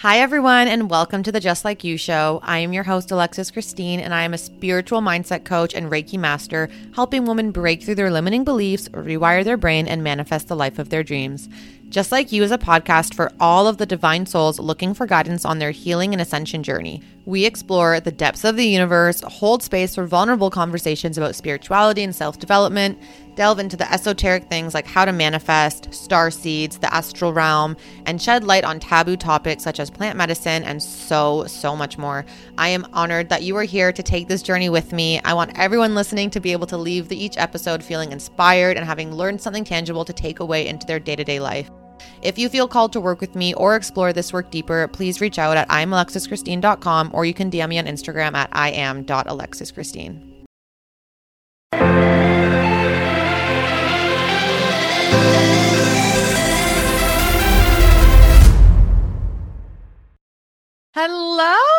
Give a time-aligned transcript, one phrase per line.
[0.00, 2.40] Hi, everyone, and welcome to the Just Like You show.
[2.42, 6.18] I am your host, Alexis Christine, and I am a spiritual mindset coach and Reiki
[6.18, 10.78] master, helping women break through their limiting beliefs, rewire their brain, and manifest the life
[10.78, 11.50] of their dreams.
[11.90, 15.44] Just Like You is a podcast for all of the divine souls looking for guidance
[15.44, 17.02] on their healing and ascension journey.
[17.30, 22.12] We explore the depths of the universe, hold space for vulnerable conversations about spirituality and
[22.12, 22.98] self development,
[23.36, 28.20] delve into the esoteric things like how to manifest, star seeds, the astral realm, and
[28.20, 32.26] shed light on taboo topics such as plant medicine and so, so much more.
[32.58, 35.20] I am honored that you are here to take this journey with me.
[35.20, 38.84] I want everyone listening to be able to leave the, each episode feeling inspired and
[38.84, 41.70] having learned something tangible to take away into their day to day life.
[42.22, 45.38] If you feel called to work with me or explore this work deeper, please reach
[45.38, 50.30] out at iamalexischristine.com or you can DM me on Instagram at iam.alexischristine.
[60.92, 61.69] Hello.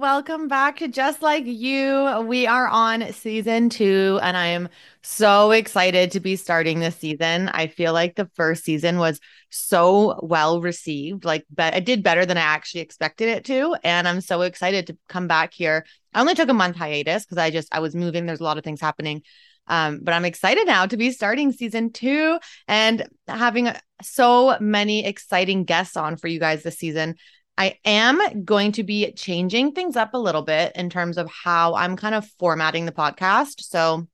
[0.00, 2.24] Welcome back to Just Like You.
[2.26, 4.70] We are on season two, and I am
[5.02, 7.50] so excited to be starting this season.
[7.50, 11.26] I feel like the first season was so well received.
[11.26, 13.76] Like, but I did better than I actually expected it to.
[13.84, 15.84] And I'm so excited to come back here.
[16.14, 18.24] I only took a month hiatus because I just I was moving.
[18.24, 19.20] There's a lot of things happening.
[19.66, 23.68] Um, but I'm excited now to be starting season two and having
[24.00, 27.16] so many exciting guests on for you guys this season.
[27.60, 31.74] I am going to be changing things up a little bit in terms of how
[31.74, 33.60] I'm kind of formatting the podcast.
[33.60, 34.06] So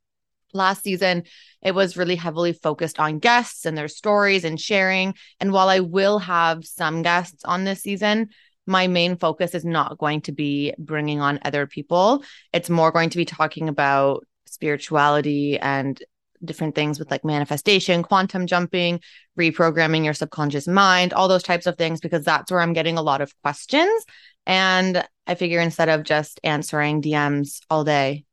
[0.53, 1.23] last season,
[1.63, 5.15] it was really heavily focused on guests and their stories and sharing.
[5.39, 8.31] And while I will have some guests on this season,
[8.67, 12.25] my main focus is not going to be bringing on other people.
[12.53, 16.03] It's more going to be talking about spirituality and
[16.45, 19.01] different things with like manifestation, quantum jumping,
[19.39, 23.03] reprogramming your subconscious mind, all those types of things, because that's where I'm getting a
[23.03, 24.05] lot of questions.
[24.47, 28.26] And I figure instead of just answering DMs all day,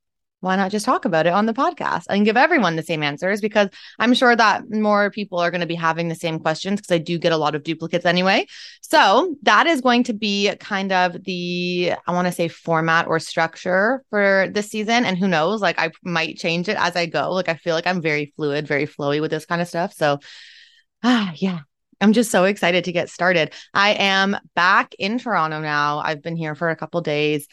[0.43, 3.39] why not just talk about it on the podcast and give everyone the same answers?
[3.39, 6.93] Because I'm sure that more people are going to be having the same questions because
[6.93, 8.45] I do get a lot of duplicates anyway.
[8.81, 13.19] So that is going to be kind of the, I want to say format or
[13.19, 15.05] structure for this season.
[15.05, 17.31] And who knows, like I might change it as I go.
[17.31, 19.93] Like I feel like I'm very fluid, very flowy with this kind of stuff.
[19.93, 20.19] So,
[21.03, 21.59] ah, yeah,
[22.01, 23.53] I'm just so excited to get started.
[23.73, 25.99] I am back in Toronto now.
[25.99, 27.47] I've been here for a couple days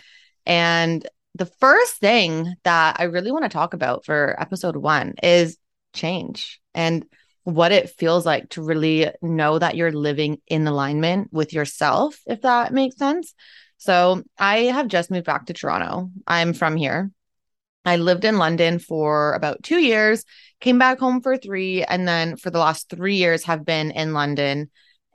[0.44, 5.56] and the first thing that I really want to talk about for episode one is
[5.92, 7.04] change and
[7.44, 12.42] what it feels like to really know that you're living in alignment with yourself, if
[12.42, 13.34] that makes sense.
[13.78, 16.10] So, I have just moved back to Toronto.
[16.26, 17.10] I'm from here.
[17.84, 20.24] I lived in London for about two years,
[20.60, 24.12] came back home for three, and then for the last three years have been in
[24.12, 24.70] London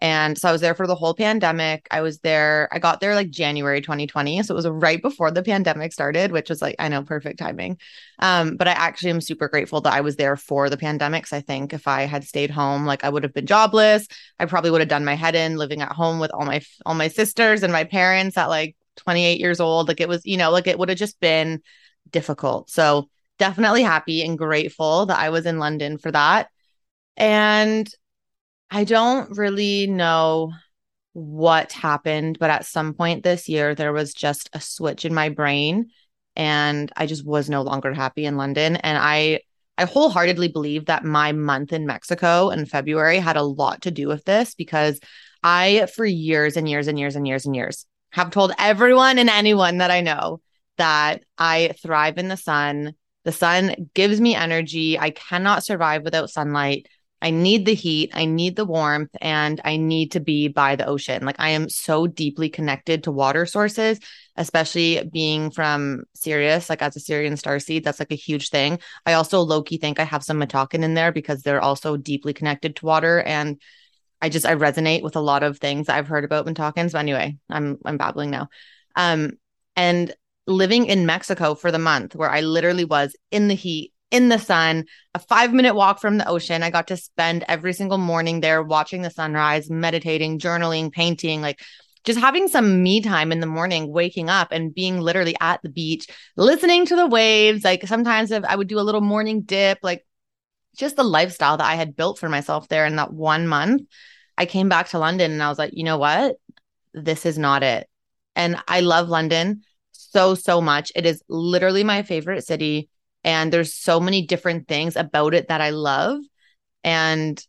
[0.06, 1.88] and so I was there for the whole pandemic.
[1.90, 4.44] I was there, I got there like January 2020.
[4.44, 7.80] So it was right before the pandemic started, which was like, I know, perfect timing.
[8.20, 11.34] Um, but I actually am super grateful that I was there for the pandemics.
[11.34, 14.08] I think if I had stayed home, like I would have been jobless.
[14.40, 16.94] I probably would have done my head in living at home with all my all
[16.94, 19.88] my sisters and my parents at like 28 years old.
[19.88, 21.64] Like it was, you know, like it would have just been
[22.12, 22.70] difficult.
[22.70, 26.50] So definitely happy and grateful that I was in London for that.
[27.18, 27.90] And
[28.72, 30.52] I don't really know
[31.14, 35.30] what happened, but at some point this year, there was just a switch in my
[35.30, 35.92] brain
[36.36, 38.76] and I just was no longer happy in London.
[38.76, 39.40] And I,
[39.78, 44.08] I wholeheartedly believe that my month in Mexico in February had a lot to do
[44.08, 45.00] with this because
[45.44, 49.30] I, for years and years and years and years and years, have told everyone and
[49.30, 50.42] anyone that I know
[50.78, 52.96] that I thrive in the sun.
[53.24, 55.00] The sun gives me energy.
[55.00, 56.88] I cannot survive without sunlight.
[57.22, 60.86] I need the heat, I need the warmth, and I need to be by the
[60.86, 61.26] ocean.
[61.26, 64.00] Like I am so deeply connected to water sources,
[64.36, 68.80] especially being from Sirius, like as a Sirian star seed, that's like a huge thing.
[69.06, 72.34] I also low key think I have some Mintakan in there because they're also deeply
[72.34, 73.22] connected to water.
[73.22, 73.60] And
[74.22, 76.92] I just I resonate with a lot of things I've heard about Mintakans.
[76.92, 78.50] But anyway, I'm I'm babbling now.
[78.96, 79.34] Um,
[79.76, 80.14] and
[80.48, 84.40] living in Mexico for the month where I literally was in the heat in the
[84.40, 86.64] sun, a five minute walk from the ocean.
[86.64, 91.60] I got to spend every single morning there watching the sunrise, meditating, journaling, painting, like
[92.06, 95.70] just having some me time in the morning, waking up and being literally at the
[95.70, 96.08] beach,
[96.38, 97.66] listening to the waves.
[97.66, 100.06] Like sometimes if I would do a little morning dip, like
[100.78, 103.82] just the lifestyle that I had built for myself there in that one month.
[104.38, 106.38] I came back to London and I was like, you know what?
[106.94, 107.88] This is not it.
[108.34, 110.94] And I love London so, so much.
[110.96, 112.90] It is literally my favorite city
[113.26, 116.20] and there's so many different things about it that I love
[116.84, 117.44] and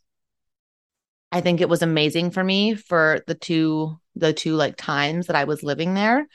[1.31, 5.37] I think it was amazing for me for the two the two like times that
[5.37, 6.27] I was living there.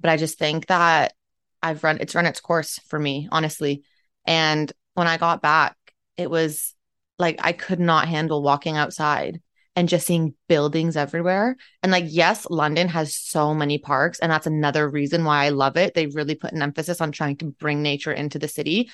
[0.00, 1.14] But I just think that
[1.62, 3.84] I've run it's run its course for me, honestly.
[4.26, 5.76] And when I got back,
[6.18, 6.74] it was
[7.18, 9.40] like I could not handle walking outside
[9.76, 11.56] and just seeing buildings everywhere.
[11.82, 15.76] And like, yes, London has so many parks, and that's another reason why I love
[15.76, 15.94] it.
[15.94, 18.90] They really put an emphasis on trying to bring nature into the city.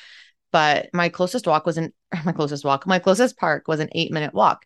[0.52, 1.92] But my closest walk was an
[2.24, 4.64] my closest walk, my closest park was an eight minute walk.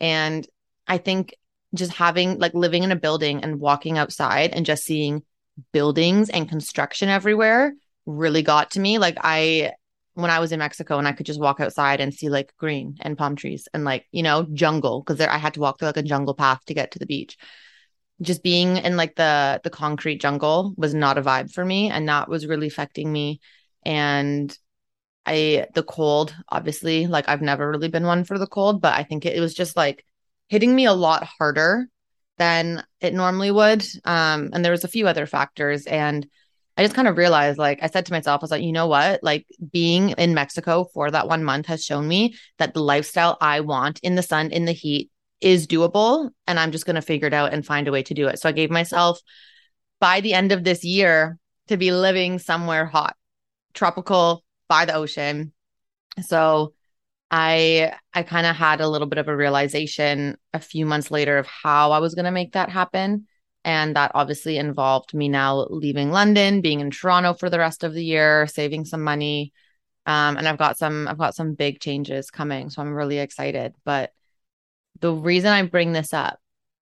[0.00, 0.46] And
[0.86, 1.34] I think
[1.74, 5.22] just having like living in a building and walking outside and just seeing
[5.72, 7.72] buildings and construction everywhere
[8.06, 8.98] really got to me.
[8.98, 9.72] Like I
[10.14, 12.96] when I was in Mexico and I could just walk outside and see like green
[13.00, 15.96] and palm trees and like, you know, jungle because I had to walk through like
[15.96, 17.36] a jungle path to get to the beach.
[18.20, 22.08] Just being in like the the concrete jungle was not a vibe for me and
[22.08, 23.40] that was really affecting me
[23.84, 24.56] and
[25.24, 29.04] I the cold obviously like I've never really been one for the cold but I
[29.04, 30.04] think it, it was just like
[30.48, 31.88] hitting me a lot harder
[32.36, 36.26] than it normally would um and there was a few other factors and
[36.76, 38.86] I just kind of realized, like, I said to myself, I was like, you know
[38.86, 39.22] what?
[39.22, 43.60] Like, being in Mexico for that one month has shown me that the lifestyle I
[43.60, 46.30] want in the sun, in the heat, is doable.
[46.46, 48.38] And I'm just going to figure it out and find a way to do it.
[48.38, 49.20] So I gave myself
[50.00, 51.38] by the end of this year
[51.68, 53.16] to be living somewhere hot,
[53.74, 55.52] tropical, by the ocean.
[56.22, 56.74] So
[57.30, 61.38] I I kind of had a little bit of a realization a few months later
[61.38, 63.26] of how I was going to make that happen.
[63.64, 67.92] And that obviously involved me now leaving London, being in Toronto for the rest of
[67.92, 69.52] the year, saving some money.
[70.06, 72.70] Um, and I've got some I've got some big changes coming.
[72.70, 73.74] So I'm really excited.
[73.84, 74.12] But
[75.00, 76.38] the reason I bring this up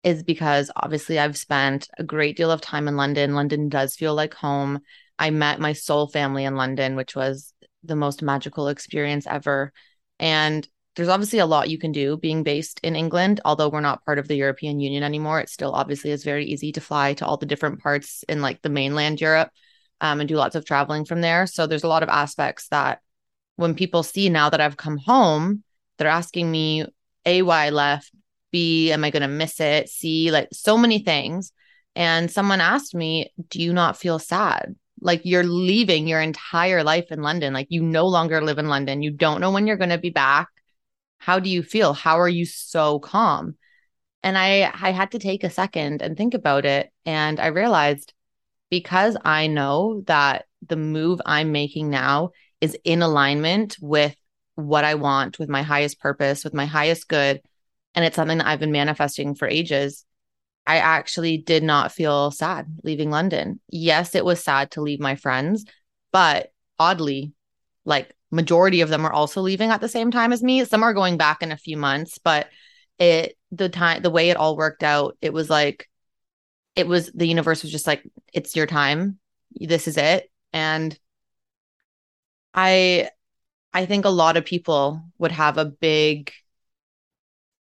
[0.02, 3.34] is because obviously I've spent a great deal of time in London.
[3.34, 4.80] London does feel like home.
[5.18, 7.52] I met my soul family in London, which was
[7.84, 9.72] the most magical experience ever.
[10.18, 14.04] And there's obviously a lot you can do being based in England, although we're not
[14.04, 15.40] part of the European Union anymore.
[15.40, 18.60] It still obviously is very easy to fly to all the different parts in like
[18.60, 19.50] the mainland Europe
[20.02, 21.46] um, and do lots of traveling from there.
[21.46, 23.00] So there's a lot of aspects that
[23.56, 25.64] when people see now that I've come home,
[25.96, 26.84] they're asking me,
[27.24, 28.10] A, why I left,
[28.50, 29.88] B, am I going to miss it?
[29.88, 31.52] C, like so many things.
[31.96, 34.74] And someone asked me, Do you not feel sad?
[35.00, 37.54] Like you're leaving your entire life in London.
[37.54, 39.02] Like you no longer live in London.
[39.02, 40.48] You don't know when you're going to be back
[41.22, 41.92] how do you feel?
[41.92, 43.56] How are you so calm?
[44.24, 46.90] And i i had to take a second and think about it.
[47.06, 48.12] And i realized
[48.70, 52.30] because i know that the move i'm making now
[52.60, 54.16] is in alignment with
[54.54, 57.40] what i want with my highest purpose with my highest good
[57.94, 60.04] and it's something that i've been manifesting for ages
[60.66, 63.60] i actually did not feel sad leaving london.
[63.68, 65.64] Yes it was sad to leave my friends
[66.12, 67.32] but oddly
[67.84, 70.64] like majority of them are also leaving at the same time as me.
[70.64, 72.48] Some are going back in a few months, but
[72.98, 75.88] it the time the way it all worked out, it was like
[76.74, 78.02] it was the universe was just like
[78.32, 79.18] it's your time.
[79.54, 80.30] This is it.
[80.52, 80.98] And
[82.54, 83.10] I
[83.72, 86.32] I think a lot of people would have a big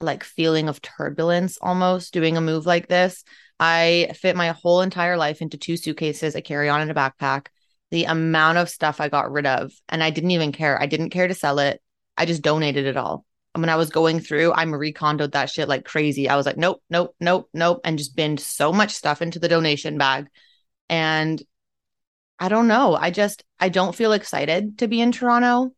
[0.01, 3.25] like feeling of turbulence almost doing a move like this.
[3.59, 7.47] I fit my whole entire life into two suitcases, a carry on and a backpack
[7.93, 9.71] the amount of stuff I got rid of.
[9.89, 10.81] And I didn't even care.
[10.81, 11.81] I didn't care to sell it.
[12.17, 13.27] I just donated it all.
[13.55, 16.27] And when I was going through, I Marie Kondoed that shit like crazy.
[16.29, 17.83] I was like, nope, nope, nope, nope.
[17.85, 20.27] And just binned so much stuff into the donation bag.
[20.89, 21.41] And
[22.39, 22.97] I don't know.
[22.97, 25.75] I just, I don't feel excited to be in Toronto.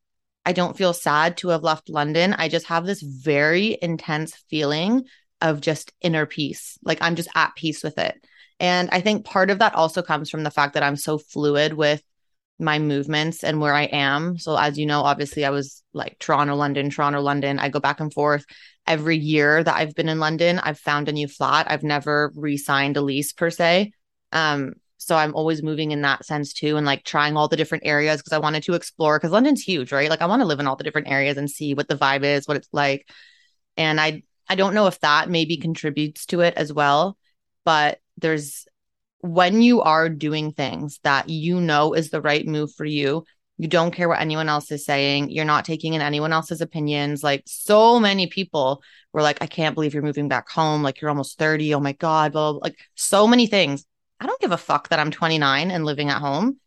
[0.46, 2.32] I don't feel sad to have left London.
[2.32, 5.04] I just have this very intense feeling
[5.40, 6.78] of just inner peace.
[6.84, 8.24] Like I'm just at peace with it.
[8.60, 11.74] And I think part of that also comes from the fact that I'm so fluid
[11.74, 12.02] with
[12.58, 14.38] my movements and where I am.
[14.38, 17.58] So, as you know, obviously, I was like Toronto, London, Toronto, London.
[17.58, 18.44] I go back and forth
[18.86, 20.58] every year that I've been in London.
[20.60, 21.66] I've found a new flat.
[21.68, 23.92] I've never re signed a lease per se.
[24.32, 27.84] Um, so I'm always moving in that sense too, and like trying all the different
[27.86, 29.18] areas because I wanted to explore.
[29.18, 30.08] Because London's huge, right?
[30.08, 32.22] Like I want to live in all the different areas and see what the vibe
[32.22, 33.08] is, what it's like.
[33.76, 37.18] And I I don't know if that maybe contributes to it as well,
[37.64, 38.66] but there's
[39.20, 43.24] when you are doing things that you know is the right move for you,
[43.56, 45.30] you don't care what anyone else is saying.
[45.30, 47.22] You're not taking in anyone else's opinions.
[47.22, 50.82] Like so many people were like, I can't believe you're moving back home.
[50.82, 51.74] Like you're almost 30.
[51.74, 52.32] Oh my God.
[52.32, 52.64] Blah, blah, blah.
[52.64, 53.86] Like so many things.
[54.20, 56.58] I don't give a fuck that I'm 29 and living at home.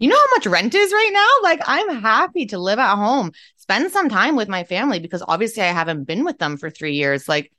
[0.00, 1.48] You know how much rent is right now?
[1.48, 5.62] Like I'm happy to live at home, spend some time with my family because obviously
[5.62, 7.28] I haven't been with them for three years.
[7.28, 7.52] Like,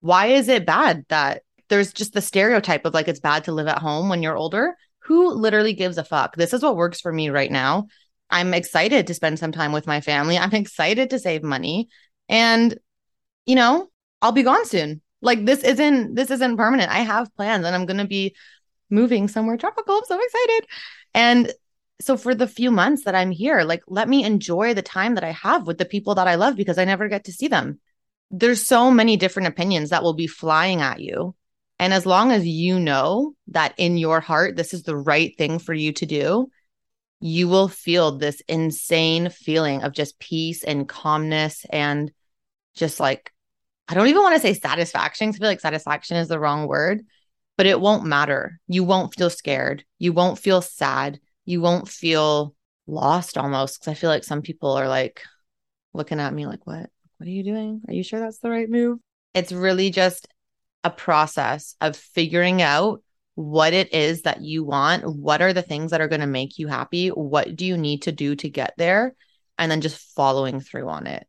[0.00, 3.68] why is it bad that there's just the stereotype of like it's bad to live
[3.68, 4.76] at home when you're older.
[5.04, 6.36] Who literally gives a fuck?
[6.36, 7.86] This is what works for me right now.
[8.28, 10.36] I'm excited to spend some time with my family.
[10.36, 11.88] I'm excited to save money.
[12.28, 12.78] And,
[13.46, 13.88] you know,
[14.20, 15.00] I'll be gone soon.
[15.22, 16.90] Like this isn't this isn't permanent.
[16.90, 18.34] I have plans and I'm going to be
[18.90, 19.96] moving somewhere tropical.
[19.96, 20.66] I'm so excited.
[21.14, 21.52] And
[22.00, 25.24] so for the few months that I'm here, like let me enjoy the time that
[25.24, 27.80] I have with the people that I love because I never get to see them.
[28.30, 31.34] There's so many different opinions that will be flying at you.
[31.80, 35.58] And as long as you know that in your heart, this is the right thing
[35.58, 36.50] for you to do,
[37.20, 42.12] you will feel this insane feeling of just peace and calmness and
[42.74, 43.32] just like,
[43.88, 45.28] I don't even want to say satisfaction.
[45.28, 47.00] Because I feel like satisfaction is the wrong word,
[47.56, 48.60] but it won't matter.
[48.68, 49.82] You won't feel scared.
[49.98, 51.18] You won't feel sad.
[51.46, 52.54] You won't feel
[52.86, 53.80] lost almost.
[53.80, 55.22] Cause I feel like some people are like
[55.94, 56.90] looking at me like, what?
[57.16, 57.80] What are you doing?
[57.88, 58.98] Are you sure that's the right move?
[59.32, 60.28] It's really just
[60.84, 63.02] a process of figuring out
[63.34, 65.04] what it is that you want.
[65.04, 67.08] What are the things that are going to make you happy?
[67.08, 69.14] What do you need to do to get there?
[69.58, 71.26] And then just following through on it.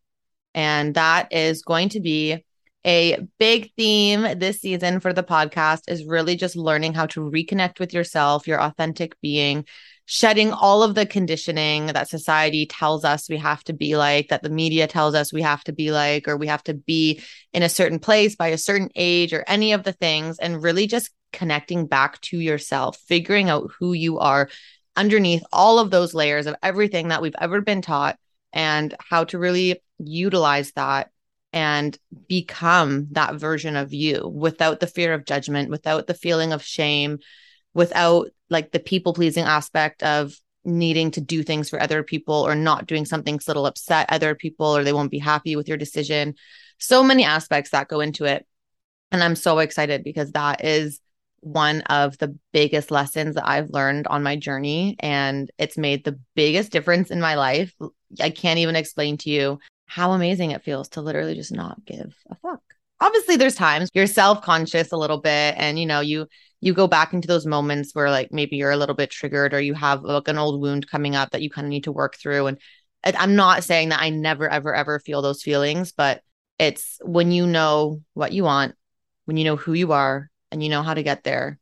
[0.53, 2.43] And that is going to be
[2.85, 7.79] a big theme this season for the podcast is really just learning how to reconnect
[7.79, 9.65] with yourself, your authentic being,
[10.13, 14.43] shedding all of the conditioning that society tells us we have to be like, that
[14.43, 17.21] the media tells us we have to be like, or we have to be
[17.53, 20.85] in a certain place by a certain age, or any of the things, and really
[20.85, 24.49] just connecting back to yourself, figuring out who you are
[24.97, 28.19] underneath all of those layers of everything that we've ever been taught,
[28.51, 31.09] and how to really utilize that
[31.53, 36.61] and become that version of you without the fear of judgment, without the feeling of
[36.61, 37.19] shame,
[37.73, 42.53] without like the people pleasing aspect of needing to do things for other people or
[42.53, 45.77] not doing something so it'll upset other people or they won't be happy with your
[45.77, 46.35] decision.
[46.77, 48.45] So many aspects that go into it.
[49.11, 50.99] And I'm so excited because that is
[51.39, 54.95] one of the biggest lessons that I've learned on my journey.
[54.99, 57.73] And it's made the biggest difference in my life.
[58.19, 62.15] I can't even explain to you how amazing it feels to literally just not give
[62.29, 62.61] a fuck.
[63.01, 66.27] Obviously, there's times you're self conscious a little bit and you know, you
[66.61, 69.59] you go back into those moments where like maybe you're a little bit triggered or
[69.59, 72.15] you have like an old wound coming up that you kind of need to work
[72.15, 72.47] through.
[72.47, 72.57] And
[73.03, 76.21] I'm not saying that I never ever ever feel those feelings but
[76.59, 78.75] it's when you know what you want
[79.25, 81.57] when you know who you are and you know how to get there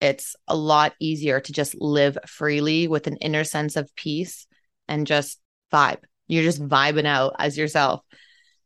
[0.00, 4.46] it's a lot easier to just live freely with an inner sense of peace
[4.88, 5.38] and just
[5.72, 5.98] vibe.
[6.26, 8.00] You're just vibing out as yourself.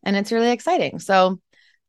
[0.05, 1.01] And it's really exciting.
[1.01, 1.41] So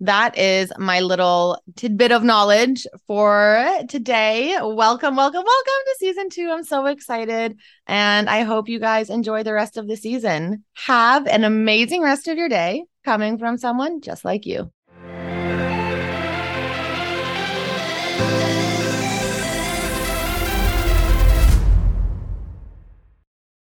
[0.01, 4.57] that is my little tidbit of knowledge for today.
[4.61, 6.49] Welcome, welcome, welcome to season two.
[6.51, 7.57] I'm so excited.
[7.87, 10.63] And I hope you guys enjoy the rest of the season.
[10.73, 14.71] Have an amazing rest of your day coming from someone just like you.